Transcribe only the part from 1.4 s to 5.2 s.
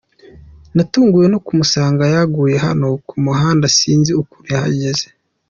kumusanga yaguye hano ku muhanda sinzi ukuntu yahageze.